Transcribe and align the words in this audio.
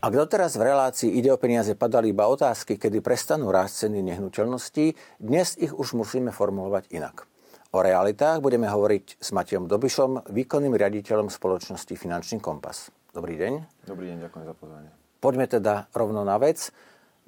Ak 0.00 0.16
doteraz 0.16 0.56
v 0.56 0.64
relácii 0.64 1.12
ide 1.12 1.28
o 1.28 1.36
peniaze 1.36 1.76
padali 1.76 2.16
iba 2.16 2.24
otázky, 2.24 2.80
kedy 2.80 3.04
prestanú 3.04 3.52
rásť 3.52 3.84
ceny 3.84 4.00
nehnuteľností, 4.08 4.96
dnes 5.20 5.60
ich 5.60 5.76
už 5.76 5.92
musíme 5.92 6.32
formulovať 6.32 6.88
inak. 6.88 7.28
O 7.76 7.84
realitách 7.84 8.40
budeme 8.40 8.64
hovoriť 8.64 9.20
s 9.20 9.28
Matejom 9.36 9.68
Dobišom, 9.68 10.32
výkonným 10.32 10.72
riaditeľom 10.72 11.28
spoločnosti 11.28 11.92
Finančný 12.00 12.40
kompas. 12.40 12.88
Dobrý 13.12 13.36
deň. 13.36 13.84
Dobrý 13.84 14.08
deň, 14.08 14.24
ďakujem 14.24 14.44
za 14.48 14.54
pozvanie. 14.56 14.88
Poďme 15.20 15.44
teda 15.44 15.92
rovno 15.92 16.24
na 16.24 16.40
vec. 16.40 16.72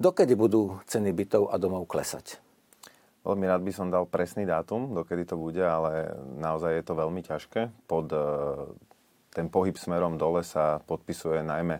Dokedy 0.01 0.33
budú 0.33 0.81
ceny 0.89 1.13
bytov 1.13 1.53
a 1.53 1.61
domov 1.61 1.85
klesať? 1.85 2.41
Veľmi 3.21 3.53
rád 3.53 3.61
by 3.61 3.69
som 3.69 3.93
dal 3.93 4.09
presný 4.09 4.49
dátum, 4.49 4.97
dokedy 4.97 5.29
to 5.29 5.37
bude, 5.37 5.61
ale 5.61 6.09
naozaj 6.41 6.73
je 6.73 6.83
to 6.89 6.97
veľmi 6.97 7.21
ťažké. 7.21 7.85
Pod 7.85 8.09
eh, 8.09 8.21
ten 9.29 9.45
pohyb 9.53 9.77
smerom 9.77 10.17
dole 10.17 10.41
sa 10.41 10.81
podpisuje 10.81 11.45
najmä 11.45 11.77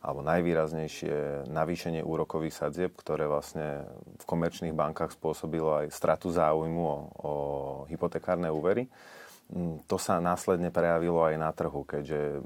alebo 0.00 0.24
najvýraznejšie 0.24 1.48
navýšenie 1.52 2.00
úrokových 2.00 2.56
sadzieb, 2.56 2.96
ktoré 2.96 3.28
vlastne 3.28 3.84
v 4.16 4.24
komerčných 4.24 4.72
bankách 4.72 5.12
spôsobilo 5.12 5.84
aj 5.84 5.92
stratu 5.92 6.32
záujmu 6.32 6.80
o, 6.80 6.96
o 7.20 7.32
hypotekárne 7.92 8.48
úvery. 8.48 8.88
Mm, 9.52 9.84
to 9.84 10.00
sa 10.00 10.16
následne 10.16 10.72
prejavilo 10.72 11.20
aj 11.20 11.36
na 11.36 11.52
trhu, 11.52 11.84
keďže 11.84 12.40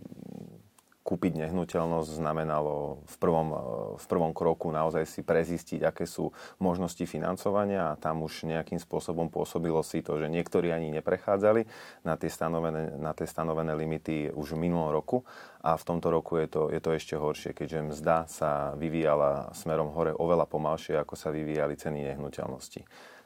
kúpiť 1.04 1.36
nehnuteľnosť 1.36 2.16
znamenalo 2.16 3.04
v 3.04 3.16
prvom, 3.20 3.48
e, 3.52 3.58
v 4.00 4.06
prvom 4.08 4.32
kroku 4.32 4.72
naozaj 4.72 5.04
si 5.04 5.20
prezistiť, 5.20 5.84
aké 5.84 6.08
sú 6.08 6.32
možnosti 6.56 7.04
financovania 7.04 7.92
a 7.92 7.98
tam 8.00 8.24
už 8.24 8.48
nejakým 8.48 8.80
spôsobom 8.80 9.28
pôsobilo 9.28 9.84
si 9.84 10.00
to, 10.00 10.16
že 10.16 10.32
niektorí 10.32 10.72
ani 10.72 10.88
neprechádzali 10.96 11.68
na 12.09 12.16
tie 12.16 12.32
stanovené, 12.32 12.96
na 12.96 13.12
tie 13.12 13.28
stanovené 13.28 13.76
limity 13.76 14.32
už 14.32 14.56
v 14.56 14.64
minulom 14.64 14.88
roku 14.88 15.29
a 15.60 15.76
v 15.76 15.84
tomto 15.84 16.09
roku 16.09 16.40
je 16.40 16.48
to, 16.48 16.62
je 16.73 16.80
to 16.80 16.90
ešte 16.96 17.14
horšie, 17.20 17.52
keďže 17.52 17.95
mzda 17.95 18.16
sa 18.24 18.73
vyvíjala 18.80 19.52
smerom 19.52 19.92
hore 19.92 20.16
oveľa 20.16 20.48
pomalšie, 20.48 20.96
ako 20.96 21.20
sa 21.20 21.29
vyvíjali 21.29 21.76
ceny 21.76 22.01
nehnuteľnosti. 22.16 22.80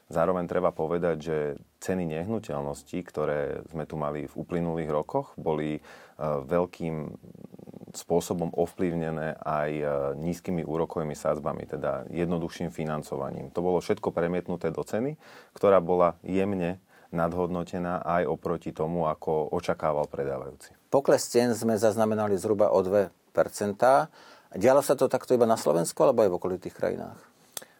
Zároveň 0.09 0.49
treba 0.49 0.73
povedať, 0.73 1.17
že 1.21 1.37
ceny 1.85 2.09
nehnuteľností, 2.17 2.97
ktoré 3.05 3.61
sme 3.69 3.85
tu 3.85 3.93
mali 3.93 4.25
v 4.25 4.33
uplynulých 4.41 4.89
rokoch, 4.89 5.37
boli 5.37 5.77
e, 5.77 5.81
veľkým 6.49 7.13
spôsobom 7.93 8.53
ovplyvnené 8.53 9.37
aj 9.41 9.71
e, 9.71 9.85
nízkymi 10.21 10.61
úrokovými 10.61 11.17
sádzbami, 11.17 11.65
teda 11.65 12.05
jednoduchším 12.13 12.69
financovaním. 12.69 13.49
To 13.53 13.65
bolo 13.65 13.81
všetko 13.81 14.13
premietnuté 14.13 14.69
do 14.69 14.85
ceny, 14.85 15.17
ktorá 15.57 15.81
bola 15.81 16.17
jemne 16.21 16.77
nadhodnotená 17.09 18.05
aj 18.05 18.29
oproti 18.29 18.69
tomu, 18.69 19.09
ako 19.09 19.49
očakával 19.49 20.05
predávajúci. 20.05 20.77
Pokles 20.93 21.25
cien 21.25 21.57
sme 21.57 21.77
zaznamenali 21.77 22.37
zhruba 22.37 22.69
o 22.69 22.79
2% 22.85 23.09
Dialo 24.49 24.81
sa 24.81 24.97
to 24.97 25.05
takto 25.05 25.37
iba 25.37 25.45
na 25.45 25.61
Slovensku 25.61 26.01
alebo 26.01 26.25
aj 26.25 26.29
v 26.33 26.37
okolitých 26.41 26.73
krajinách? 26.73 27.21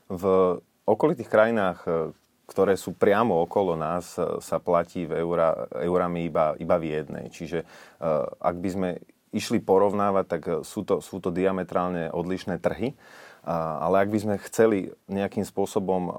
V 0.05 0.25
okolitých 0.85 1.25
krajinách, 1.25 1.81
e, 1.85 1.89
ktoré 2.45 2.77
sú 2.77 2.93
priamo 2.93 3.41
okolo 3.41 3.73
nás, 3.73 4.13
e, 4.17 4.37
sa 4.41 4.61
platí 4.61 5.09
v 5.09 5.17
eura, 5.17 5.65
eurami 5.81 6.29
iba, 6.29 6.53
iba 6.61 6.77
v 6.77 6.93
jednej. 6.93 7.25
Čiže 7.33 7.65
ak 8.37 8.55
by 8.61 8.69
sme 8.69 8.89
išli 9.29 9.61
porovnávať, 9.61 10.25
tak 10.25 10.41
sú 10.65 10.81
to, 10.85 10.99
sú 10.99 11.21
to 11.21 11.29
diametrálne 11.29 12.09
odlišné 12.09 12.57
trhy. 12.57 12.97
Ale 13.43 13.95
ak 14.03 14.09
by 14.11 14.19
sme 14.19 14.35
chceli 14.45 14.91
nejakým 15.07 15.47
spôsobom 15.47 16.11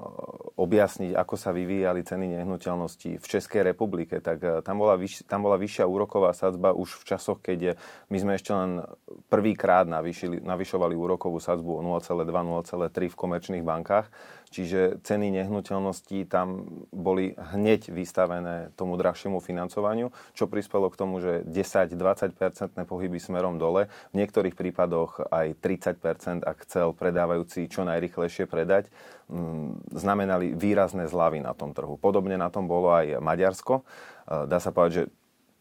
objasniť, 0.57 1.13
ako 1.13 1.35
sa 1.37 1.53
vyvíjali 1.53 2.01
ceny 2.01 2.37
nehnuteľností 2.41 3.21
v 3.21 3.25
Českej 3.25 3.61
republike, 3.61 4.17
tak 4.21 4.41
tam 4.65 4.81
bola, 4.81 4.97
vyš, 4.97 5.25
tam 5.29 5.45
bola 5.45 5.57
vyššia 5.57 5.85
úroková 5.85 6.33
sadzba 6.33 6.73
už 6.73 7.01
v 7.01 7.03
časoch, 7.07 7.39
keď 7.41 7.77
my 8.09 8.17
sme 8.17 8.31
ešte 8.37 8.51
len 8.53 8.85
prvýkrát 9.29 9.85
navyšovali 9.87 10.93
úrokovú 10.97 11.37
sadzbu 11.37 11.77
o 11.77 11.81
0,2-0,3 12.01 12.89
v 13.09 13.15
komerčných 13.15 13.65
bankách. 13.65 14.09
Čiže 14.51 14.99
ceny 15.07 15.31
nehnuteľností 15.31 16.27
tam 16.27 16.67
boli 16.91 17.31
hneď 17.55 17.87
vystavené 17.87 18.75
tomu 18.75 18.99
drahšiemu 18.99 19.39
financovaniu, 19.39 20.11
čo 20.35 20.51
prispelo 20.51 20.91
k 20.91 20.99
tomu, 20.99 21.23
že 21.23 21.47
10-20% 21.47 22.75
pohyby 22.83 23.15
smerom 23.15 23.55
dole, 23.55 23.87
v 24.11 24.19
niektorých 24.19 24.51
prípadoch 24.51 25.23
aj 25.31 25.55
30%, 25.55 26.43
ak 26.43 26.67
chcel 26.67 26.91
predávajúci 27.21 27.69
čo 27.69 27.85
najrychlejšie 27.85 28.49
predať, 28.49 28.89
mm, 29.29 29.93
znamenali 29.93 30.57
výrazné 30.57 31.05
zľavy 31.05 31.45
na 31.45 31.53
tom 31.53 31.77
trhu. 31.77 32.01
Podobne 32.01 32.33
na 32.33 32.49
tom 32.49 32.65
bolo 32.65 32.89
aj 32.89 33.21
Maďarsko. 33.21 33.85
E, 34.25 34.49
dá 34.49 34.57
sa 34.57 34.73
povedať, 34.73 34.91
že 34.93 35.03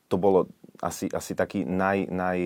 to 0.08 0.16
bolo 0.16 0.48
asi, 0.80 1.12
asi 1.12 1.36
taký 1.36 1.68
naj, 1.68 2.08
naj, 2.08 2.38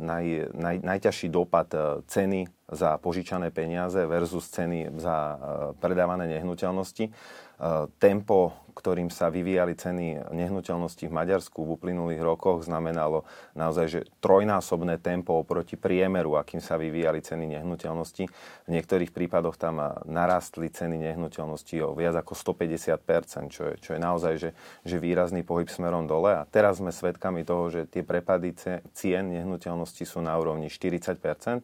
naj, 0.00 0.24
naj, 0.56 0.76
najťažší 0.80 1.28
dopad 1.28 1.68
e, 1.76 2.00
ceny 2.08 2.48
za 2.72 2.96
požičané 2.96 3.52
peniaze 3.52 4.00
versus 4.08 4.48
ceny 4.48 4.96
za 4.96 5.16
e, 5.16 5.36
predávané 5.76 6.24
nehnuteľnosti. 6.40 7.12
E, 7.54 7.86
tempo, 8.02 8.50
ktorým 8.74 9.06
sa 9.06 9.30
vyvíjali 9.30 9.78
ceny 9.78 10.34
nehnuteľností 10.34 11.06
v 11.06 11.14
Maďarsku 11.14 11.62
v 11.62 11.78
uplynulých 11.78 12.18
rokoch, 12.18 12.66
znamenalo 12.66 13.22
naozaj, 13.54 13.86
že 13.86 14.00
trojnásobné 14.18 14.98
tempo 14.98 15.38
oproti 15.38 15.78
priemeru, 15.78 16.34
akým 16.34 16.58
sa 16.58 16.74
vyvíjali 16.74 17.22
ceny 17.22 17.54
nehnuteľností. 17.54 18.24
V 18.66 18.70
niektorých 18.74 19.14
prípadoch 19.14 19.54
tam 19.54 19.78
narastli 20.10 20.66
ceny 20.74 20.98
nehnuteľností 20.98 21.78
o 21.86 21.94
viac 21.94 22.18
ako 22.18 22.34
150%, 22.34 23.54
čo 23.54 23.62
je, 23.70 23.74
čo 23.78 23.90
je 23.94 24.00
naozaj 24.02 24.34
že, 24.34 24.50
že 24.82 24.96
výrazný 24.98 25.46
pohyb 25.46 25.70
smerom 25.70 26.10
dole. 26.10 26.34
A 26.34 26.42
teraz 26.42 26.82
sme 26.82 26.90
svedkami 26.90 27.46
toho, 27.46 27.70
že 27.70 27.86
tie 27.86 28.02
prepady 28.02 28.58
cien 28.90 29.30
nehnuteľností 29.30 30.02
sú 30.02 30.18
na 30.18 30.34
úrovni 30.34 30.66
40%. 30.66 31.62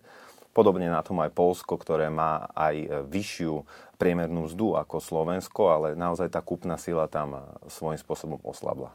Podobne 0.50 0.90
na 0.90 1.00
tom 1.06 1.22
aj 1.22 1.30
Polsko, 1.30 1.78
ktoré 1.78 2.10
má 2.10 2.50
aj 2.58 3.06
vyššiu 3.06 3.62
priemernú 4.00 4.50
mzdu 4.50 4.74
ako 4.74 4.98
Slovensko, 4.98 5.62
ale 5.70 5.88
naozaj 5.94 6.32
tá 6.32 6.42
kúpna 6.42 6.74
sila 6.74 7.06
tam 7.06 7.38
svojím 7.70 8.00
spôsobom 8.02 8.42
oslabla. 8.42 8.90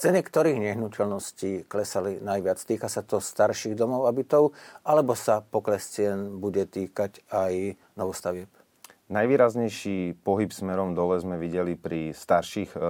Ceny 0.00 0.24
ktorých 0.24 0.64
nehnuteľností 0.64 1.68
klesali 1.68 2.24
najviac? 2.24 2.56
Týka 2.56 2.88
sa 2.88 3.04
to 3.04 3.20
starších 3.20 3.76
domov 3.76 4.08
a 4.08 4.12
bytov, 4.16 4.56
alebo 4.80 5.12
sa 5.12 5.44
pokles 5.44 5.84
cien 5.92 6.40
bude 6.40 6.64
týkať 6.64 7.20
aj 7.28 7.76
novostavieb? 8.00 8.48
Najvýraznejší 9.12 10.22
pohyb 10.24 10.54
smerom 10.56 10.96
dole 10.96 11.20
sme 11.20 11.36
videli 11.36 11.76
pri 11.76 12.16
starších 12.16 12.72
e, 12.72 12.80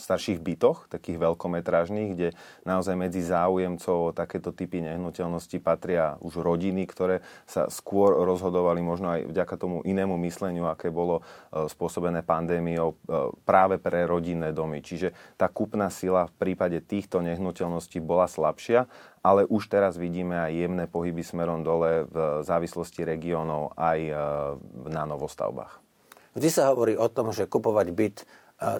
starších 0.00 0.40
bytoch, 0.40 0.88
takých 0.88 1.20
veľkometrážnych, 1.20 2.08
kde 2.16 2.28
naozaj 2.64 2.96
medzi 2.96 3.20
záujemcov 3.20 4.16
takéto 4.16 4.50
typy 4.50 4.80
nehnuteľnosti 4.80 5.60
patria 5.60 6.16
už 6.24 6.40
rodiny, 6.40 6.88
ktoré 6.88 7.20
sa 7.44 7.68
skôr 7.68 8.16
rozhodovali 8.24 8.80
možno 8.80 9.12
aj 9.12 9.28
vďaka 9.28 9.54
tomu 9.60 9.84
inému 9.84 10.16
mysleniu, 10.24 10.66
aké 10.66 10.88
bolo 10.88 11.20
e, 11.20 11.68
spôsobené 11.68 12.24
pandémiou 12.24 12.96
e, 12.96 12.96
práve 13.44 13.76
pre 13.76 14.08
rodinné 14.08 14.56
domy. 14.56 14.80
Čiže 14.80 15.12
tá 15.36 15.52
kúpna 15.52 15.92
sila 15.92 16.26
v 16.26 16.34
prípade 16.40 16.80
týchto 16.80 17.20
nehnuteľností 17.20 18.00
bola 18.00 18.24
slabšia, 18.24 18.88
ale 19.20 19.44
už 19.44 19.68
teraz 19.68 20.00
vidíme 20.00 20.40
aj 20.40 20.52
jemné 20.56 20.84
pohyby 20.88 21.20
smerom 21.20 21.60
dole 21.60 22.08
v 22.08 22.40
závislosti 22.40 23.04
regiónov 23.04 23.76
aj 23.76 23.98
e, 24.00 24.14
na 24.88 25.04
novostavbách. 25.04 25.90
Vždy 26.30 26.48
sa 26.48 26.70
hovorí 26.70 26.94
o 26.94 27.10
tom, 27.10 27.34
že 27.34 27.50
kupovať 27.50 27.88
byt 27.90 28.16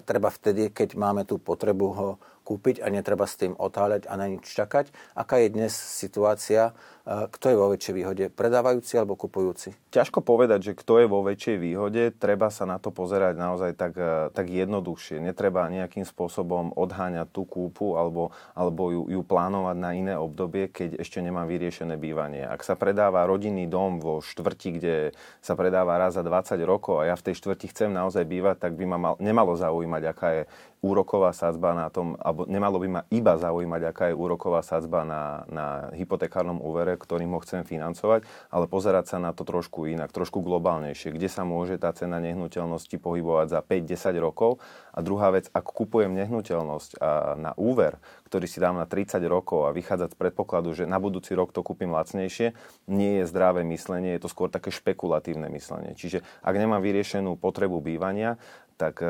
treba 0.05 0.29
vtedy, 0.29 0.69
keď 0.69 0.93
máme 0.93 1.25
tú 1.25 1.41
potrebu 1.41 1.87
ho 1.93 2.09
kúpiť 2.41 2.81
a 2.81 2.89
netreba 2.89 3.29
s 3.29 3.37
tým 3.37 3.53
otáľať 3.53 4.09
a 4.09 4.13
na 4.17 4.25
nič 4.29 4.49
čakať. 4.49 4.89
Aká 5.13 5.41
je 5.41 5.53
dnes 5.53 5.73
situácia? 5.73 6.73
Kto 7.01 7.45
je 7.49 7.57
vo 7.57 7.73
väčšej 7.73 7.95
výhode? 7.97 8.25
Predávajúci 8.29 8.93
alebo 8.93 9.17
kupujúci? 9.17 9.73
Ťažko 9.89 10.21
povedať, 10.21 10.71
že 10.71 10.77
kto 10.77 11.01
je 11.01 11.07
vo 11.09 11.25
väčšej 11.25 11.57
výhode. 11.57 12.13
Treba 12.13 12.53
sa 12.53 12.69
na 12.69 12.77
to 12.77 12.93
pozerať 12.93 13.41
naozaj 13.41 13.73
tak, 13.73 13.97
e, 13.97 14.29
tak 14.29 14.45
jednoduchšie. 14.45 15.17
Netreba 15.17 15.65
nejakým 15.73 16.05
spôsobom 16.05 16.69
odháňať 16.77 17.33
tú 17.33 17.49
kúpu 17.49 17.97
alebo, 17.97 18.29
alebo 18.53 18.93
ju, 18.93 19.01
ju 19.09 19.21
plánovať 19.25 19.77
na 19.81 19.91
iné 19.97 20.13
obdobie, 20.13 20.69
keď 20.69 21.01
ešte 21.01 21.25
nemám 21.25 21.49
vyriešené 21.49 21.97
bývanie. 21.97 22.45
Ak 22.45 22.61
sa 22.61 22.77
predáva 22.77 23.25
rodinný 23.25 23.65
dom 23.65 23.97
vo 23.97 24.21
štvrti, 24.21 24.69
kde 24.77 24.95
sa 25.41 25.57
predáva 25.57 25.97
raz 25.97 26.13
za 26.13 26.21
20 26.21 26.53
rokov 26.69 27.01
a 27.01 27.09
ja 27.09 27.15
v 27.17 27.33
tej 27.33 27.41
štvrti 27.41 27.73
chcem 27.73 27.89
naozaj 27.89 28.29
bývať, 28.29 28.69
tak 28.69 28.77
by 28.77 28.85
ma 28.85 28.97
mal, 29.01 29.13
nemalo 29.17 29.57
zaujímať, 29.57 30.03
aká 30.05 30.29
je 30.37 30.43
úroková 30.81 31.29
sadzba 31.29 31.77
na 31.77 31.93
tom, 31.93 32.17
alebo 32.17 32.49
nemalo 32.49 32.81
by 32.81 32.87
ma 32.89 33.01
iba 33.13 33.37
zaujímať, 33.37 33.81
aká 33.85 34.03
je 34.09 34.17
úroková 34.17 34.65
sadzba 34.65 35.05
na, 35.05 35.45
na 35.45 35.65
hypotekárnom 35.93 36.57
úvere, 36.57 36.90
ktorým 36.97 37.35
ho 37.35 37.39
chcem 37.43 37.67
financovať, 37.67 38.25
ale 38.49 38.65
pozerať 38.65 39.15
sa 39.15 39.17
na 39.21 39.31
to 39.31 39.43
trošku 39.43 39.87
inak, 39.87 40.09
trošku 40.09 40.41
globálnejšie, 40.41 41.13
kde 41.15 41.29
sa 41.29 41.43
môže 41.43 41.77
tá 41.77 41.91
cena 41.93 42.17
nehnuteľnosti 42.23 42.95
pohybovať 42.97 43.47
za 43.51 43.59
5-10 43.61 44.17
rokov. 44.19 44.63
A 44.91 44.99
druhá 44.99 45.31
vec, 45.31 45.47
ak 45.51 45.65
kupujem 45.67 46.11
nehnuteľnosť 46.15 46.99
a 46.99 47.35
na 47.39 47.51
úver, 47.55 48.01
ktorý 48.27 48.47
si 48.47 48.63
dám 48.63 48.79
na 48.79 48.87
30 48.87 49.19
rokov 49.27 49.67
a 49.67 49.75
vychádzať 49.75 50.15
z 50.15 50.19
predpokladu, 50.19 50.71
že 50.71 50.87
na 50.87 50.99
budúci 50.99 51.35
rok 51.35 51.51
to 51.51 51.63
kúpim 51.63 51.91
lacnejšie, 51.91 52.55
nie 52.87 53.21
je 53.21 53.27
zdravé 53.27 53.63
myslenie, 53.67 54.15
je 54.15 54.23
to 54.23 54.31
skôr 54.31 54.47
také 54.47 54.71
špekulatívne 54.71 55.51
myslenie. 55.51 55.95
Čiže 55.95 56.23
ak 56.43 56.55
nemám 56.55 56.79
vyriešenú 56.79 57.35
potrebu 57.35 57.83
bývania, 57.83 58.39
tak 58.79 59.03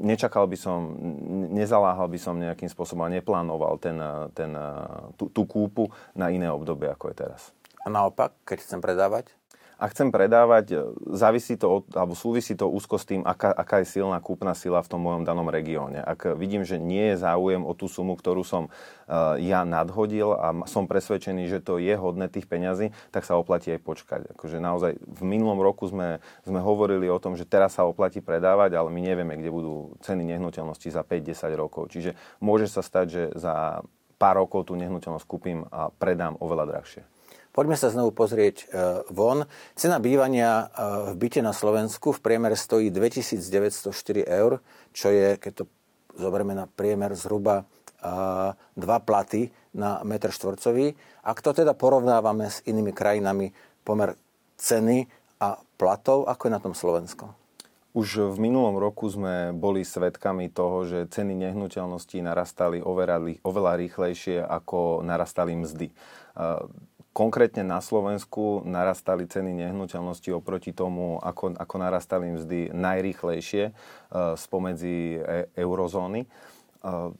nečakal 0.00 0.48
by 0.48 0.56
som, 0.56 0.96
nezaláhal 1.52 2.08
by 2.08 2.18
som 2.18 2.40
nejakým 2.40 2.72
spôsobom 2.72 3.06
a 3.06 3.12
neplánoval 3.12 3.76
ten, 3.76 3.96
ten, 4.34 4.50
tú, 5.14 5.28
tú 5.30 5.44
kúpu 5.44 5.92
na 6.16 6.32
iné 6.32 6.48
obdobie, 6.48 6.88
ako 6.88 7.12
je 7.12 7.16
teraz. 7.20 7.52
A 7.84 7.88
naopak, 7.88 8.36
keď 8.44 8.58
chcem 8.64 8.80
predávať? 8.80 9.39
A 9.80 9.88
chcem 9.88 10.12
predávať, 10.12 10.66
e, 10.70 10.76
závisí 11.16 11.56
to 11.56 11.88
alebo 11.96 12.12
súvisí 12.12 12.52
to 12.52 12.68
úzko 12.68 13.00
s 13.00 13.08
tým, 13.08 13.24
aká, 13.24 13.48
aká 13.48 13.80
je 13.80 13.96
silná 13.96 14.20
kúpna 14.20 14.52
sila 14.52 14.84
v 14.84 14.90
tom 14.92 15.00
mojom 15.00 15.24
danom 15.24 15.48
regióne. 15.48 16.04
Ak 16.04 16.36
vidím, 16.36 16.68
že 16.68 16.76
nie 16.76 17.16
je 17.16 17.24
záujem 17.24 17.64
o 17.64 17.72
tú 17.72 17.88
sumu, 17.88 18.12
ktorú 18.12 18.44
som 18.44 18.68
uh, 18.68 19.40
ja 19.40 19.64
nadhodil 19.64 20.36
a 20.36 20.52
som 20.68 20.84
presvedčený, 20.84 21.48
že 21.48 21.64
to 21.64 21.80
je 21.80 21.96
hodné 21.96 22.28
tých 22.28 22.44
peňazí, 22.44 22.92
tak 23.08 23.24
sa 23.24 23.40
oplatí 23.40 23.72
aj 23.72 23.80
počkať. 23.80 24.20
Akože 24.36 24.60
naozaj 24.60 25.00
v 25.00 25.22
minulom 25.24 25.56
roku 25.64 25.88
sme, 25.88 26.20
sme 26.44 26.60
hovorili 26.60 27.08
o 27.08 27.16
tom, 27.16 27.40
že 27.40 27.48
teraz 27.48 27.80
sa 27.80 27.88
oplatí 27.88 28.20
predávať, 28.20 28.76
ale 28.76 28.92
my 28.92 29.00
nevieme, 29.00 29.34
kde 29.40 29.48
budú 29.48 29.96
ceny 30.04 30.28
nehnuteľnosti 30.36 30.92
za 30.92 31.00
5-10 31.00 31.56
rokov. 31.56 31.88
Čiže 31.88 32.12
môže 32.44 32.68
sa 32.68 32.84
stať, 32.84 33.06
že 33.08 33.22
za 33.32 33.80
pár 34.20 34.36
rokov 34.36 34.68
tú 34.68 34.76
nehnuteľnosť 34.76 35.24
kúpim 35.24 35.64
a 35.72 35.88
predám 35.88 36.36
oveľa 36.36 36.76
drahšie. 36.76 37.02
Poďme 37.50 37.74
sa 37.74 37.90
znovu 37.90 38.14
pozrieť 38.14 38.56
e, 38.62 38.64
von. 39.10 39.42
Cena 39.74 39.98
bývania 39.98 40.70
e, 40.70 41.14
v 41.14 41.14
byte 41.18 41.42
na 41.42 41.50
Slovensku 41.50 42.14
v 42.14 42.22
priemere 42.22 42.54
stojí 42.54 42.94
2904 42.94 43.90
eur, 44.22 44.62
čo 44.94 45.10
je, 45.10 45.34
keď 45.34 45.52
to 45.58 45.64
zoberieme 46.14 46.54
na 46.54 46.70
priemer, 46.70 47.18
zhruba 47.18 47.66
e, 47.66 48.54
dva 48.54 48.98
platy 49.02 49.50
na 49.74 49.98
metr 50.06 50.30
štvorcový. 50.30 50.94
Ak 51.26 51.42
to 51.42 51.50
teda 51.50 51.74
porovnávame 51.74 52.46
s 52.46 52.62
inými 52.70 52.94
krajinami, 52.94 53.50
pomer 53.82 54.14
ceny 54.54 55.10
a 55.42 55.58
platov, 55.74 56.30
ako 56.30 56.42
je 56.46 56.54
na 56.54 56.62
tom 56.62 56.74
Slovensko? 56.78 57.34
Už 57.90 58.30
v 58.30 58.38
minulom 58.38 58.78
roku 58.78 59.10
sme 59.10 59.50
boli 59.50 59.82
svedkami 59.82 60.46
toho, 60.46 60.86
že 60.86 61.10
ceny 61.10 61.34
nehnuteľností 61.34 62.22
narastali 62.22 62.78
oveľa, 62.78 63.74
rýchlejšie, 63.82 64.38
ako 64.38 65.02
narastali 65.02 65.58
mzdy. 65.58 65.90
Konkrétne 67.10 67.66
na 67.66 67.82
Slovensku 67.82 68.62
narastali 68.62 69.26
ceny 69.26 69.50
nehnuteľnosti 69.66 70.30
oproti 70.30 70.70
tomu, 70.70 71.18
ako, 71.18 71.58
ako 71.58 71.74
narastali 71.82 72.30
mzdy 72.30 72.70
najrýchlejšie 72.70 73.74
uh, 73.74 74.38
spomedzi 74.38 75.18
e- 75.18 75.46
eurozóny. 75.58 76.30
Uh, 76.86 77.10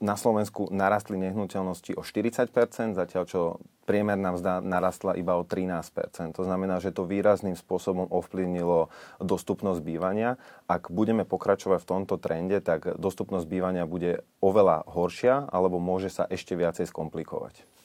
na 0.00 0.16
Slovensku 0.16 0.72
narastli 0.72 1.20
nehnuteľnosti 1.20 1.92
o 1.92 2.06
40%, 2.06 2.96
zatiaľ 2.96 3.24
čo 3.28 3.40
priemerná 3.84 4.32
mzda 4.32 4.64
narastla 4.64 5.18
iba 5.18 5.36
o 5.36 5.44
13%. 5.44 6.32
To 6.38 6.42
znamená, 6.46 6.80
že 6.80 6.94
to 6.94 7.04
výrazným 7.04 7.58
spôsobom 7.58 8.08
ovplyvnilo 8.08 8.88
dostupnosť 9.20 9.80
bývania. 9.84 10.40
Ak 10.70 10.88
budeme 10.88 11.28
pokračovať 11.28 11.82
v 11.82 11.88
tomto 11.90 12.16
trende, 12.16 12.62
tak 12.64 12.96
dostupnosť 12.96 13.44
bývania 13.44 13.84
bude 13.84 14.24
oveľa 14.40 14.88
horšia 14.88 15.50
alebo 15.52 15.76
môže 15.76 16.08
sa 16.08 16.24
ešte 16.30 16.56
viacej 16.56 16.88
skomplikovať. 16.88 17.79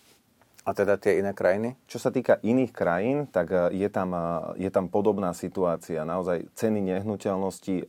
A 0.66 0.74
teda 0.74 0.98
tie 0.98 1.22
iné 1.22 1.30
krajiny? 1.38 1.78
Čo 1.86 2.02
sa 2.02 2.10
týka 2.10 2.42
iných 2.42 2.74
krajín, 2.74 3.30
tak 3.30 3.54
e, 3.54 3.78
je 3.78 3.86
tam, 3.86 4.18
e, 4.18 4.58
je 4.66 4.70
tam 4.74 4.90
podobná 4.90 5.30
situácia. 5.38 6.02
Naozaj 6.02 6.50
ceny 6.58 6.82
nehnuteľnosti 6.82 7.76
e, 7.82 7.86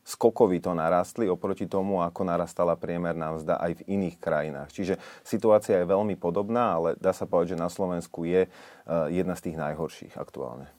skokovito 0.00 0.72
narastli 0.72 1.28
oproti 1.28 1.68
tomu, 1.68 2.00
ako 2.00 2.24
narastala 2.24 2.72
priemerná 2.72 3.36
mzda 3.36 3.60
aj 3.60 3.72
v 3.84 4.00
iných 4.00 4.16
krajinách. 4.16 4.72
Čiže 4.72 4.96
situácia 5.28 5.84
je 5.84 5.92
veľmi 5.92 6.16
podobná, 6.16 6.80
ale 6.80 6.96
dá 6.96 7.12
sa 7.12 7.28
povedať, 7.28 7.52
že 7.52 7.60
na 7.60 7.68
Slovensku 7.68 8.22
je 8.22 8.46
jedna 9.10 9.34
z 9.34 9.50
tých 9.50 9.58
najhorších 9.58 10.14
aktuálne. 10.14 10.70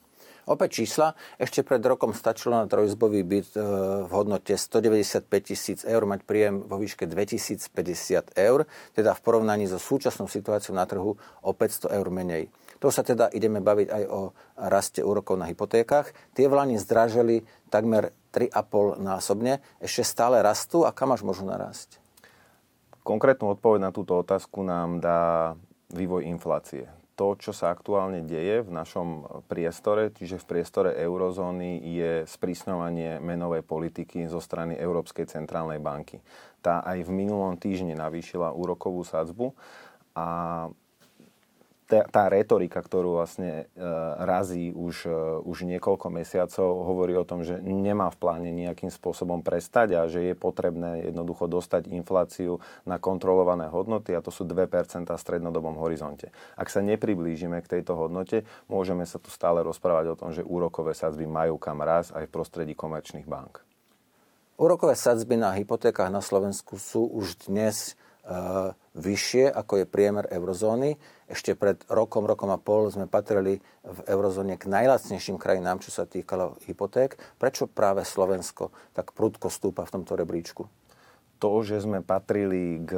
Opäť 0.48 0.80
čísla. 0.80 1.12
Ešte 1.36 1.60
pred 1.60 1.84
rokom 1.84 2.16
stačilo 2.16 2.56
na 2.56 2.72
trojizbový 2.72 3.20
byt 3.28 3.52
e, 3.52 3.60
v 4.08 4.12
hodnote 4.16 4.56
195 4.56 5.28
tisíc 5.44 5.84
eur 5.84 6.08
mať 6.08 6.24
príjem 6.24 6.64
vo 6.64 6.80
výške 6.80 7.04
2050 7.04 7.68
eur, 8.32 8.64
teda 8.96 9.12
v 9.12 9.22
porovnaní 9.28 9.68
so 9.68 9.76
súčasnou 9.76 10.32
situáciou 10.32 10.72
na 10.72 10.88
trhu 10.88 11.20
o 11.20 11.52
500 11.52 11.92
eur 11.92 12.08
menej. 12.08 12.48
To 12.80 12.88
sa 12.88 13.04
teda 13.04 13.28
ideme 13.36 13.60
baviť 13.60 13.88
aj 13.92 14.04
o 14.08 14.32
raste 14.56 15.04
úrokov 15.04 15.36
na 15.36 15.52
hypotékach. 15.52 16.16
Tie 16.32 16.48
v 16.48 16.56
Lani 16.56 16.80
takmer 17.68 18.16
3,5 18.32 19.04
násobne. 19.04 19.60
Ešte 19.84 20.08
stále 20.08 20.40
rastú 20.40 20.88
a 20.88 20.96
kam 20.96 21.12
až 21.12 21.28
môžu 21.28 21.44
narásť? 21.44 22.00
Konkrétnu 23.04 23.52
odpoveď 23.52 23.84
na 23.84 23.92
túto 23.92 24.16
otázku 24.16 24.64
nám 24.64 25.04
dá 25.04 25.20
vývoj 25.92 26.24
inflácie 26.24 26.97
to, 27.18 27.34
čo 27.42 27.50
sa 27.50 27.74
aktuálne 27.74 28.22
deje 28.22 28.62
v 28.62 28.70
našom 28.70 29.26
priestore, 29.50 30.14
čiže 30.14 30.38
v 30.38 30.46
priestore 30.54 30.94
eurozóny, 30.94 31.82
je 31.82 32.12
sprísňovanie 32.30 33.18
menovej 33.18 33.66
politiky 33.66 34.30
zo 34.30 34.38
strany 34.38 34.78
Európskej 34.78 35.26
centrálnej 35.26 35.82
banky. 35.82 36.22
Tá 36.62 36.86
aj 36.86 37.10
v 37.10 37.12
minulom 37.12 37.58
týždni 37.58 37.98
navýšila 37.98 38.54
úrokovú 38.54 39.02
sadzbu 39.02 39.58
a 40.14 40.28
tá, 41.88 42.28
retorika, 42.28 42.84
ktorú 42.84 43.16
vlastne 43.16 43.72
e, 43.72 43.86
razí 44.20 44.76
už, 44.76 44.96
e, 45.08 45.20
už 45.48 45.64
niekoľko 45.64 46.12
mesiacov, 46.12 46.84
hovorí 46.84 47.16
o 47.16 47.24
tom, 47.24 47.48
že 47.48 47.64
nemá 47.64 48.12
v 48.12 48.20
pláne 48.20 48.52
nejakým 48.52 48.92
spôsobom 48.92 49.40
prestať 49.40 49.96
a 49.96 50.12
že 50.12 50.32
je 50.32 50.36
potrebné 50.36 51.08
jednoducho 51.08 51.48
dostať 51.48 51.88
infláciu 51.88 52.60
na 52.84 53.00
kontrolované 53.00 53.72
hodnoty 53.72 54.12
a 54.12 54.20
to 54.20 54.36
sú 54.36 54.44
2% 54.44 54.68
v 55.08 55.16
strednodobom 55.16 55.80
horizonte. 55.80 56.36
Ak 56.60 56.68
sa 56.68 56.84
nepriblížime 56.84 57.64
k 57.64 57.80
tejto 57.80 57.96
hodnote, 57.96 58.44
môžeme 58.68 59.08
sa 59.08 59.16
tu 59.18 59.32
stále 59.32 59.64
rozprávať 59.64 60.06
o 60.12 60.20
tom, 60.20 60.30
že 60.36 60.44
úrokové 60.44 60.92
sadzby 60.92 61.24
majú 61.24 61.56
kam 61.56 61.80
raz 61.80 62.12
aj 62.12 62.28
v 62.28 62.34
prostredí 62.36 62.76
komerčných 62.76 63.26
bank. 63.26 63.64
Úrokové 64.58 64.98
sadzby 64.98 65.38
na 65.38 65.54
hypotékach 65.54 66.10
na 66.10 66.20
Slovensku 66.20 66.82
sú 66.82 67.06
už 67.06 67.46
dnes 67.46 67.94
vyššie, 68.98 69.48
ako 69.48 69.84
je 69.84 69.86
priemer 69.88 70.28
eurozóny. 70.28 71.00
Ešte 71.32 71.56
pred 71.56 71.80
rokom, 71.88 72.28
rokom 72.28 72.52
a 72.52 72.60
pol 72.60 72.92
sme 72.92 73.08
patrili 73.08 73.60
v 73.84 74.00
eurozóne 74.08 74.60
k 74.60 74.68
najlacnejším 74.68 75.40
krajinám, 75.40 75.80
čo 75.80 75.92
sa 75.92 76.04
týkalo 76.04 76.60
hypoték. 76.68 77.16
Prečo 77.40 77.72
práve 77.72 78.04
Slovensko 78.04 78.72
tak 78.92 79.16
prudko 79.16 79.48
stúpa 79.48 79.88
v 79.88 79.94
tomto 80.00 80.20
rebríčku? 80.20 80.68
To, 81.38 81.52
že 81.62 81.80
sme 81.80 82.02
patrili 82.02 82.82
k 82.84 82.92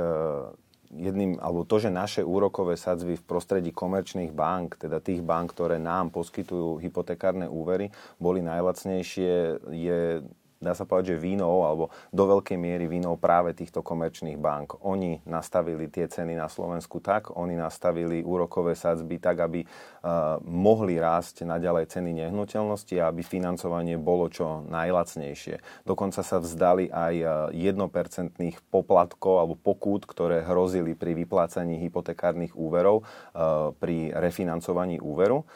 jedným, 0.89 1.37
alebo 1.37 1.69
to, 1.69 1.77
že 1.77 1.93
naše 1.93 2.25
úrokové 2.25 2.73
sadzby 2.73 3.13
v 3.13 3.27
prostredí 3.27 3.69
komerčných 3.69 4.33
bank, 4.33 4.81
teda 4.81 4.97
tých 4.97 5.21
bank, 5.21 5.53
ktoré 5.53 5.77
nám 5.77 6.09
poskytujú 6.09 6.81
hypotekárne 6.81 7.45
úvery, 7.45 7.93
boli 8.17 8.41
najlacnejšie, 8.41 9.61
je 9.69 10.25
dá 10.59 10.75
sa 10.75 10.83
povedať, 10.83 11.15
že 11.15 11.23
vínou, 11.23 11.63
alebo 11.63 11.87
do 12.11 12.23
veľkej 12.27 12.59
miery 12.59 12.85
vínou 12.91 13.15
práve 13.15 13.55
týchto 13.55 13.79
komerčných 13.79 14.35
bank. 14.35 14.83
Oni 14.83 15.23
nastavili 15.23 15.87
tie 15.87 16.11
ceny 16.11 16.35
na 16.35 16.51
Slovensku 16.51 16.99
tak, 16.99 17.31
oni 17.31 17.55
nastavili 17.55 18.19
úrokové 18.19 18.75
sadzby 18.75 19.23
tak, 19.23 19.39
aby 19.39 19.63
uh, 19.63 20.35
mohli 20.43 20.99
rásť 20.99 21.47
naďalej 21.47 21.95
ceny 21.95 22.11
nehnuteľnosti 22.27 22.95
a 22.99 23.07
aby 23.07 23.23
financovanie 23.23 23.95
bolo 23.95 24.27
čo 24.27 24.67
najlacnejšie. 24.67 25.87
Dokonca 25.87 26.21
sa 26.21 26.37
vzdali 26.43 26.91
aj 26.91 27.15
jednopercentných 27.55 28.59
poplatkov 28.67 29.39
alebo 29.39 29.55
pokút, 29.55 30.03
ktoré 30.03 30.43
hrozili 30.43 30.93
pri 30.93 31.15
vyplácaní 31.15 31.79
hypotekárnych 31.87 32.53
úverov 32.53 33.07
uh, 33.07 33.71
pri 33.79 34.11
refinancovaní 34.11 34.99
úveru. 34.99 35.47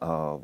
Uh, 0.00 0.40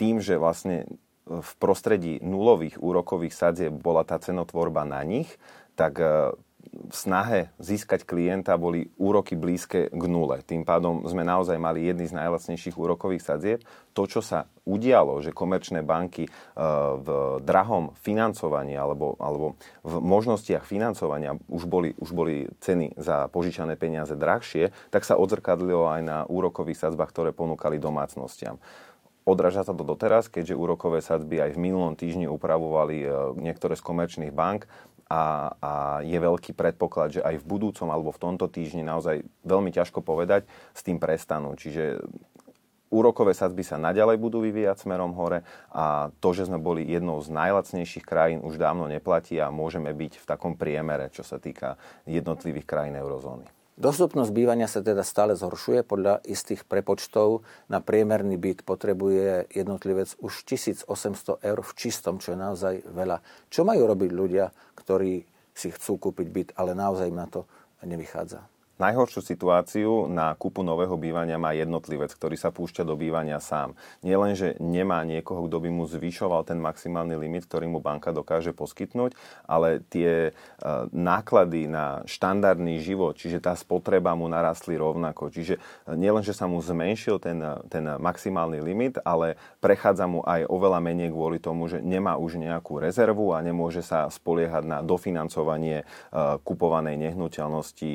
tým, 0.00 0.16
že 0.16 0.40
vlastne 0.40 0.88
v 1.30 1.50
prostredí 1.62 2.18
nulových 2.18 2.82
úrokových 2.82 3.34
sadzieb 3.34 3.70
bola 3.70 4.02
tá 4.02 4.18
cenotvorba 4.18 4.82
na 4.82 5.06
nich, 5.06 5.30
tak 5.78 6.02
e, 6.02 6.34
v 6.70 6.94
snahe 6.94 7.50
získať 7.58 8.04
klienta 8.04 8.54
boli 8.54 8.90
úroky 9.00 9.34
blízke 9.34 9.90
k 9.90 10.04
nule. 10.06 10.42
Tým 10.44 10.62
pádom 10.66 11.02
sme 11.06 11.22
naozaj 11.22 11.56
mali 11.56 11.86
jedny 11.86 12.06
z 12.06 12.14
najlacnejších 12.18 12.76
úrokových 12.76 13.24
sadzieb. 13.24 13.58
To, 13.96 14.06
čo 14.06 14.20
sa 14.22 14.46
udialo, 14.66 15.18
že 15.22 15.34
komerčné 15.34 15.86
banky 15.86 16.26
e, 16.26 16.30
v 16.98 17.08
drahom 17.46 17.94
financovaní 18.02 18.74
alebo, 18.74 19.14
alebo 19.22 19.54
v 19.86 19.94
možnostiach 20.02 20.66
financovania 20.66 21.38
už 21.46 21.64
boli, 21.70 21.94
už 21.94 22.10
boli 22.10 22.50
ceny 22.58 22.98
za 22.98 23.30
požičané 23.30 23.78
peniaze 23.78 24.18
drahšie, 24.18 24.74
tak 24.90 25.06
sa 25.06 25.14
odzrkadlilo 25.14 25.86
aj 25.86 26.02
na 26.02 26.18
úrokových 26.26 26.90
sadzbách, 26.90 27.10
ktoré 27.14 27.30
ponúkali 27.30 27.78
domácnostiam. 27.78 28.58
Odráža 29.28 29.68
sa 29.68 29.76
to 29.76 29.84
doteraz, 29.84 30.32
keďže 30.32 30.56
úrokové 30.56 31.04
sadzby 31.04 31.44
aj 31.44 31.54
v 31.54 31.62
minulom 31.70 31.92
týždni 31.92 32.26
upravovali 32.26 32.96
e, 33.04 33.08
niektoré 33.36 33.76
z 33.76 33.84
komerčných 33.84 34.32
bank 34.32 34.64
a, 35.12 35.52
a 35.60 35.72
je 36.06 36.16
veľký 36.16 36.56
predpoklad, 36.56 37.20
že 37.20 37.20
aj 37.20 37.42
v 37.42 37.48
budúcom 37.48 37.88
alebo 37.92 38.14
v 38.14 38.22
tomto 38.22 38.48
týždni 38.48 38.80
naozaj 38.80 39.26
veľmi 39.44 39.74
ťažko 39.74 40.00
povedať, 40.00 40.48
s 40.72 40.80
tým 40.80 40.96
prestanú. 40.96 41.52
Čiže 41.52 42.00
úrokové 42.90 43.36
sadzby 43.36 43.62
sa 43.62 43.78
naďalej 43.78 44.18
budú 44.18 44.42
vyvíjať 44.42 44.88
smerom 44.88 45.14
hore 45.14 45.46
a 45.70 46.10
to, 46.18 46.34
že 46.34 46.50
sme 46.50 46.58
boli 46.58 46.88
jednou 46.88 47.22
z 47.22 47.30
najlacnejších 47.30 48.02
krajín, 48.08 48.40
už 48.42 48.58
dávno 48.58 48.90
neplatí 48.90 49.38
a 49.38 49.52
môžeme 49.54 49.94
byť 49.94 50.12
v 50.22 50.28
takom 50.28 50.58
priemere, 50.58 51.12
čo 51.14 51.22
sa 51.22 51.38
týka 51.38 51.78
jednotlivých 52.08 52.66
krajín 52.66 52.98
eurozóny. 52.98 53.59
Dostupnosť 53.80 54.36
bývania 54.36 54.68
sa 54.68 54.84
teda 54.84 55.00
stále 55.00 55.32
zhoršuje. 55.32 55.88
Podľa 55.88 56.20
istých 56.28 56.68
prepočtov 56.68 57.40
na 57.72 57.80
priemerný 57.80 58.36
byt 58.36 58.60
potrebuje 58.60 59.48
jednotlivec 59.56 60.20
už 60.20 60.44
1800 60.44 60.84
eur 61.40 61.58
v 61.64 61.72
čistom, 61.80 62.20
čo 62.20 62.36
je 62.36 62.38
naozaj 62.44 62.74
veľa. 62.92 63.24
Čo 63.48 63.64
majú 63.64 63.88
robiť 63.88 64.10
ľudia, 64.12 64.52
ktorí 64.76 65.24
si 65.56 65.72
chcú 65.72 65.96
kúpiť 65.96 66.28
byt, 66.28 66.48
ale 66.60 66.76
naozaj 66.76 67.08
im 67.08 67.24
na 67.24 67.24
to 67.24 67.48
nevychádza? 67.80 68.59
Najhoršiu 68.80 69.20
situáciu 69.20 70.08
na 70.08 70.32
kúpu 70.32 70.64
nového 70.64 70.96
bývania 70.96 71.36
má 71.36 71.52
jednotlivec, 71.52 72.08
ktorý 72.16 72.40
sa 72.40 72.48
púšťa 72.48 72.88
do 72.88 72.96
bývania 72.96 73.36
sám. 73.36 73.76
Nie 74.00 74.16
len, 74.16 74.32
že 74.32 74.56
nemá 74.56 75.04
niekoho, 75.04 75.44
kto 75.44 75.60
by 75.60 75.68
mu 75.68 75.84
zvyšoval 75.84 76.48
ten 76.48 76.56
maximálny 76.56 77.12
limit, 77.12 77.44
ktorý 77.44 77.68
mu 77.68 77.84
banka 77.84 78.08
dokáže 78.16 78.56
poskytnúť, 78.56 79.12
ale 79.44 79.84
tie 79.92 80.32
e, 80.32 80.64
náklady 80.96 81.68
na 81.68 82.00
štandardný 82.08 82.80
život, 82.80 83.20
čiže 83.20 83.44
tá 83.44 83.52
spotreba 83.52 84.16
mu 84.16 84.24
narastli 84.32 84.80
rovnako. 84.80 85.28
Čiže 85.28 85.60
nielen, 85.92 86.24
že 86.24 86.32
sa 86.32 86.48
mu 86.48 86.64
zmenšil 86.64 87.20
ten, 87.20 87.36
ten 87.68 87.84
maximálny 87.84 88.64
limit, 88.64 88.96
ale 89.04 89.36
prechádza 89.60 90.08
mu 90.08 90.24
aj 90.24 90.48
oveľa 90.48 90.80
menej 90.80 91.12
kvôli 91.12 91.36
tomu, 91.36 91.68
že 91.68 91.84
nemá 91.84 92.16
už 92.16 92.40
nejakú 92.40 92.80
rezervu 92.80 93.36
a 93.36 93.44
nemôže 93.44 93.84
sa 93.84 94.08
spoliehať 94.08 94.64
na 94.64 94.80
dofinancovanie 94.80 95.84
e, 95.84 95.86
kupovanej 96.40 96.96
nehnuteľnosti, 96.96 97.92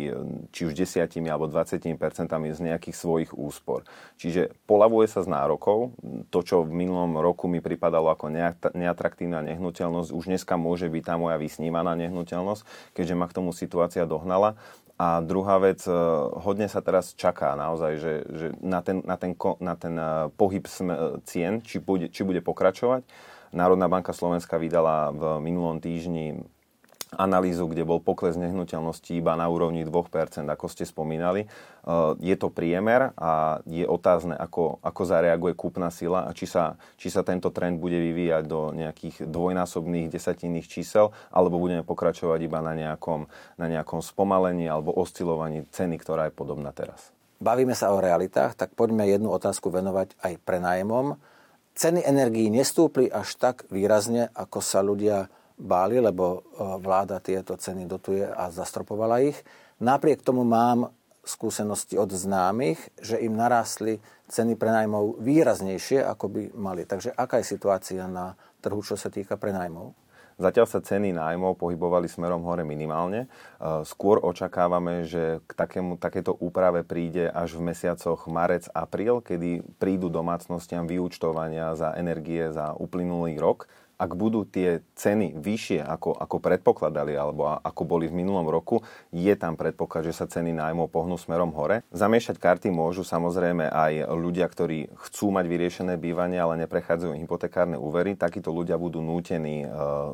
či 0.54 0.62
už 0.62 0.75
10 0.76 1.32
alebo 1.32 1.48
20 1.48 1.96
percentami 1.96 2.52
z 2.52 2.60
nejakých 2.68 2.96
svojich 2.96 3.32
úspor. 3.32 3.88
Čiže 4.20 4.52
polavuje 4.68 5.08
sa 5.08 5.24
z 5.24 5.32
nárokov. 5.32 5.96
To, 6.30 6.40
čo 6.44 6.68
v 6.68 6.76
minulom 6.76 7.16
roku 7.24 7.48
mi 7.48 7.64
pripadalo 7.64 8.12
ako 8.12 8.28
neatraktívna 8.76 9.40
nehnuteľnosť, 9.48 10.12
už 10.12 10.28
dneska 10.28 10.60
môže 10.60 10.92
byť 10.92 11.04
tá 11.08 11.16
moja 11.16 11.40
vysnívaná 11.40 11.96
nehnuteľnosť, 11.96 12.92
keďže 12.92 13.16
ma 13.16 13.26
k 13.32 13.36
tomu 13.40 13.56
situácia 13.56 14.04
dohnala. 14.04 14.60
A 14.96 15.20
druhá 15.20 15.60
vec, 15.60 15.84
e, 15.84 15.92
hodne 16.40 16.72
sa 16.72 16.80
teraz 16.80 17.12
čaká 17.20 17.52
naozaj, 17.60 17.94
že, 18.00 18.14
že 18.32 18.48
na, 18.64 18.80
ten, 18.80 19.04
na, 19.04 19.20
ten, 19.20 19.36
na 19.60 19.76
ten 19.76 19.96
e, 20.00 20.32
pohyb 20.40 20.64
cien, 21.28 21.60
či 21.60 21.84
bude, 21.84 22.08
či 22.08 22.24
bude 22.24 22.40
pokračovať. 22.40 23.04
Národná 23.52 23.92
banka 23.92 24.16
Slovenska 24.16 24.56
vydala 24.56 25.12
v 25.12 25.24
minulom 25.44 25.84
týždni 25.84 26.48
analýzu, 27.16 27.66
kde 27.72 27.88
bol 27.88 28.04
pokles 28.04 28.36
nehnuteľnosti 28.36 29.12
iba 29.16 29.34
na 29.34 29.48
úrovni 29.48 29.88
2%, 29.88 30.46
ako 30.46 30.66
ste 30.70 30.84
spomínali. 30.86 31.44
E, 31.44 31.48
je 32.20 32.36
to 32.38 32.52
priemer 32.52 33.16
a 33.16 33.60
je 33.66 33.88
otázne, 33.88 34.36
ako, 34.36 34.84
ako 34.84 35.02
zareaguje 35.08 35.56
kúpna 35.58 35.90
sila 35.90 36.28
a 36.28 36.36
či 36.36 36.46
sa, 36.46 36.76
či 37.00 37.08
sa 37.10 37.24
tento 37.24 37.50
trend 37.50 37.80
bude 37.80 37.98
vyvíjať 37.98 38.44
do 38.46 38.76
nejakých 38.76 39.26
dvojnásobných 39.28 40.12
desatinných 40.12 40.68
čísel, 40.70 41.16
alebo 41.32 41.58
budeme 41.58 41.82
pokračovať 41.82 42.40
iba 42.44 42.60
na 42.60 42.78
nejakom, 42.78 43.28
na 43.58 43.68
nejakom 43.72 44.04
spomalení 44.04 44.70
alebo 44.70 44.94
oscilovaní 44.94 45.66
ceny, 45.72 45.98
ktorá 45.98 46.30
je 46.30 46.38
podobná 46.38 46.70
teraz. 46.76 47.16
Bavíme 47.40 47.76
sa 47.76 47.92
o 47.92 48.00
realitách, 48.00 48.56
tak 48.56 48.72
poďme 48.80 49.04
jednu 49.06 49.28
otázku 49.32 49.68
venovať 49.68 50.16
aj 50.24 50.34
prenájmom. 50.48 51.20
Ceny 51.76 52.08
energií 52.08 52.48
nestúpli 52.48 53.12
až 53.12 53.36
tak 53.36 53.68
výrazne, 53.68 54.32
ako 54.32 54.60
sa 54.64 54.80
ľudia 54.80 55.28
báli, 55.56 56.00
lebo 56.04 56.40
e, 56.40 56.80
vláda 56.80 57.24
tieto 57.24 57.56
ceny 57.56 57.88
dotuje 57.88 58.28
a 58.28 58.52
zastropovala 58.52 59.24
ich. 59.24 59.40
Napriek 59.80 60.24
tomu 60.24 60.44
mám 60.44 60.92
skúsenosti 61.26 61.98
od 61.98 62.14
známych, 62.14 62.78
že 63.02 63.18
im 63.18 63.34
narástli 63.34 63.98
ceny 64.30 64.56
prenajmov 64.56 65.18
výraznejšie, 65.20 66.06
ako 66.06 66.26
by 66.30 66.42
mali. 66.54 66.86
Takže 66.86 67.12
aká 67.18 67.42
je 67.42 67.50
situácia 67.50 68.06
na 68.06 68.38
trhu, 68.62 68.80
čo 68.86 68.94
sa 68.94 69.10
týka 69.10 69.36
prenajmov? 69.36 69.98
Zatiaľ 70.36 70.68
sa 70.68 70.84
ceny 70.84 71.16
nájmov 71.16 71.56
pohybovali 71.56 72.12
smerom 72.12 72.44
hore 72.44 72.68
minimálne. 72.68 73.24
E, 73.24 73.28
skôr 73.88 74.20
očakávame, 74.20 75.08
že 75.08 75.40
k 75.48 75.52
takému, 75.56 75.96
takéto 75.96 76.36
úprave 76.36 76.84
príde 76.84 77.32
až 77.32 77.56
v 77.56 77.72
mesiacoch 77.72 78.28
marec, 78.28 78.68
apríl, 78.76 79.24
kedy 79.24 79.64
prídu 79.80 80.12
domácnostiam 80.12 80.84
vyúčtovania 80.84 81.72
za 81.80 81.96
energie 81.96 82.52
za 82.52 82.76
uplynulý 82.76 83.40
rok 83.40 83.72
ak 83.96 84.12
budú 84.14 84.44
tie 84.44 84.84
ceny 85.00 85.40
vyššie, 85.40 85.80
ako, 85.84 86.16
ako 86.16 86.38
predpokladali, 86.44 87.16
alebo 87.16 87.48
ako 87.48 87.82
boli 87.88 88.12
v 88.12 88.24
minulom 88.24 88.48
roku, 88.48 88.84
je 89.16 89.32
tam 89.40 89.56
predpoklad, 89.56 90.08
že 90.08 90.14
sa 90.16 90.28
ceny 90.28 90.52
nájmov 90.52 90.92
pohnú 90.92 91.16
smerom 91.16 91.56
hore. 91.56 91.88
Zamiešať 91.96 92.36
karty 92.40 92.68
môžu 92.72 93.08
samozrejme 93.08 93.72
aj 93.72 94.12
ľudia, 94.12 94.48
ktorí 94.52 94.92
chcú 95.08 95.32
mať 95.32 95.46
vyriešené 95.48 95.94
bývanie, 95.96 96.40
ale 96.40 96.60
neprechádzajú 96.68 97.16
hypotekárne 97.16 97.80
úvery. 97.80 98.20
Takíto 98.20 98.52
ľudia 98.52 98.76
budú 98.76 99.00
nútení 99.00 99.64
e, 99.64 99.68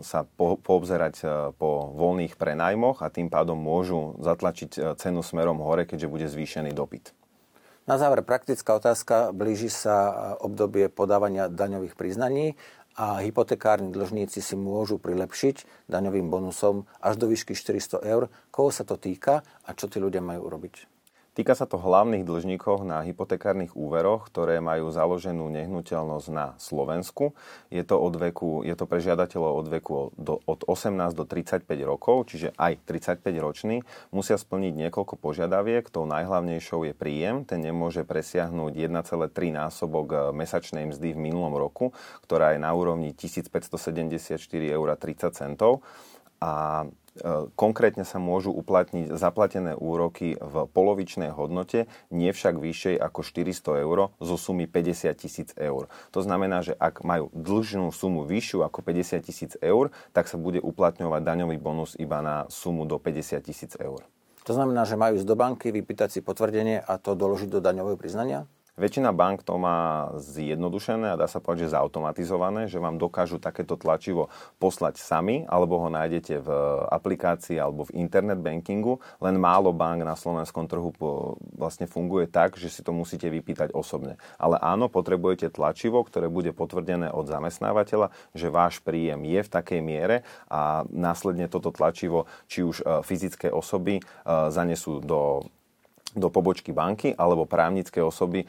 sa 0.06 0.24
po, 0.24 0.58
poobzerať 0.62 1.16
e, 1.22 1.26
po 1.58 1.90
voľných 1.98 2.38
prenajmoch 2.38 3.02
a 3.02 3.10
tým 3.10 3.34
pádom 3.34 3.58
môžu 3.58 4.18
zatlačiť 4.22 4.72
e, 4.78 4.80
cenu 5.02 5.26
smerom 5.26 5.58
hore, 5.62 5.90
keďže 5.90 6.12
bude 6.12 6.28
zvýšený 6.30 6.72
dopyt. 6.78 7.18
Na 7.90 7.98
záver 7.98 8.22
praktická 8.22 8.78
otázka. 8.78 9.34
Blíži 9.34 9.68
sa 9.74 10.38
obdobie 10.38 10.86
podávania 10.86 11.50
daňových 11.50 11.98
priznaní 11.98 12.54
a 13.00 13.24
hypotekárni 13.24 13.96
dlžníci 13.96 14.44
si 14.44 14.56
môžu 14.60 15.00
prilepšiť 15.00 15.88
daňovým 15.88 16.28
bonusom 16.28 16.84
až 17.00 17.16
do 17.16 17.32
výšky 17.32 17.56
400 17.56 18.04
eur. 18.04 18.28
Koho 18.52 18.70
sa 18.70 18.84
to 18.84 19.00
týka 19.00 19.46
a 19.64 19.70
čo 19.72 19.88
tí 19.88 20.04
ľudia 20.04 20.20
majú 20.20 20.52
urobiť? 20.52 20.91
Týka 21.42 21.58
sa 21.58 21.66
to 21.66 21.82
hlavných 21.82 22.22
dlžníkov 22.22 22.86
na 22.86 23.02
hypotekárnych 23.02 23.74
úveroch, 23.74 24.30
ktoré 24.30 24.62
majú 24.62 24.94
založenú 24.94 25.50
nehnuteľnosť 25.50 26.28
na 26.30 26.54
Slovensku. 26.62 27.34
Je 27.74 27.82
to, 27.82 27.98
od 27.98 28.14
veku, 28.14 28.62
je 28.62 28.78
to 28.78 28.86
pre 28.86 29.02
žiadateľov 29.02 29.66
od 29.66 29.68
veku 29.74 30.14
do, 30.22 30.38
od 30.46 30.62
18 30.70 31.18
do 31.18 31.26
35 31.26 31.66
rokov, 31.82 32.30
čiže 32.30 32.54
aj 32.62 32.86
35 32.86 33.26
ročný. 33.42 33.82
Musia 34.14 34.38
splniť 34.38 34.86
niekoľko 34.86 35.18
požiadaviek. 35.18 35.90
Tou 35.90 36.06
najhlavnejšou 36.06 36.86
je 36.86 36.94
príjem. 36.94 37.42
Ten 37.42 37.66
nemôže 37.66 38.06
presiahnuť 38.06 38.78
1,3 38.78 39.34
násobok 39.50 40.08
eh, 40.14 40.18
mesačnej 40.38 40.94
mzdy 40.94 41.18
v 41.18 41.24
minulom 41.26 41.58
roku, 41.58 41.90
ktorá 42.22 42.54
je 42.54 42.62
na 42.62 42.70
úrovni 42.70 43.18
1574 43.18 44.38
eur 44.70 44.88
30 44.94 45.34
centov. 45.34 45.82
A 46.38 46.86
E, 46.86 47.01
konkrétne 47.60 48.08
sa 48.08 48.18
môžu 48.18 48.56
uplatniť 48.56 49.12
zaplatené 49.16 49.76
úroky 49.76 50.40
v 50.40 50.56
polovičnej 50.72 51.36
hodnote, 51.36 51.92
nie 52.08 52.32
však 52.32 52.56
vyššej 52.56 52.96
ako 53.00 53.20
400 53.24 53.84
eur 53.84 53.98
zo 54.24 54.36
sumy 54.40 54.66
50 54.68 55.12
tisíc 55.20 55.50
eur. 55.60 55.92
To 56.16 56.20
znamená, 56.24 56.64
že 56.64 56.72
ak 56.76 57.04
majú 57.04 57.28
dlžnú 57.36 57.92
sumu 57.92 58.24
vyššiu 58.24 58.64
ako 58.64 58.80
50 58.80 59.28
tisíc 59.28 59.52
eur, 59.60 59.92
tak 60.16 60.32
sa 60.32 60.40
bude 60.40 60.64
uplatňovať 60.64 61.22
daňový 61.24 61.58
bonus 61.60 62.00
iba 62.00 62.24
na 62.24 62.48
sumu 62.48 62.88
do 62.88 62.96
50 62.96 63.44
tisíc 63.44 63.76
eur. 63.76 64.04
To 64.50 64.58
znamená, 64.58 64.90
že 64.90 64.98
majú 64.98 65.22
ísť 65.22 65.28
do 65.28 65.38
banky, 65.38 65.70
vypýtať 65.70 66.18
si 66.18 66.20
potvrdenie 66.26 66.82
a 66.82 66.98
to 66.98 67.14
doložiť 67.14 67.50
do 67.52 67.62
daňového 67.62 68.00
priznania? 68.00 68.50
Väčšina 68.80 69.12
bank 69.12 69.44
to 69.44 69.60
má 69.60 70.10
zjednodušené 70.16 71.12
a 71.12 71.20
dá 71.20 71.28
sa 71.28 71.44
povedať, 71.44 71.68
že 71.68 71.76
zautomatizované, 71.76 72.72
že 72.72 72.80
vám 72.80 72.96
dokážu 72.96 73.36
takéto 73.36 73.76
tlačivo 73.76 74.32
poslať 74.64 74.96
sami, 74.96 75.44
alebo 75.44 75.76
ho 75.76 75.92
nájdete 75.92 76.40
v 76.40 76.50
aplikácii 76.88 77.60
alebo 77.60 77.92
v 77.92 78.00
internet 78.00 78.40
bankingu. 78.40 79.04
Len 79.20 79.36
málo 79.36 79.76
bank 79.76 80.08
na 80.08 80.16
slovenskom 80.16 80.72
trhu 80.72 80.96
vlastne 81.60 81.84
funguje 81.84 82.32
tak, 82.32 82.56
že 82.56 82.72
si 82.72 82.80
to 82.80 82.96
musíte 82.96 83.28
vypýtať 83.28 83.76
osobne. 83.76 84.16
Ale 84.40 84.56
áno, 84.64 84.88
potrebujete 84.88 85.52
tlačivo, 85.52 86.08
ktoré 86.08 86.32
bude 86.32 86.56
potvrdené 86.56 87.12
od 87.12 87.28
zamestnávateľa, 87.28 88.16
že 88.32 88.48
váš 88.48 88.80
príjem 88.80 89.28
je 89.28 89.44
v 89.44 89.52
takej 89.52 89.82
miere 89.84 90.24
a 90.48 90.88
následne 90.88 91.52
toto 91.52 91.76
tlačivo, 91.76 92.24
či 92.48 92.64
už 92.64 92.88
e, 92.88 93.04
fyzické 93.04 93.52
osoby 93.52 94.00
e, 94.00 94.04
zanesú 94.48 95.04
do 95.04 95.44
do 96.16 96.28
pobočky 96.28 96.76
banky 96.76 97.16
alebo 97.16 97.48
právnické 97.48 98.04
osoby 98.04 98.44
e, 98.44 98.48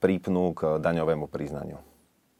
prípnú 0.00 0.52
k 0.52 0.76
daňovému 0.76 1.26
priznaniu. 1.28 1.87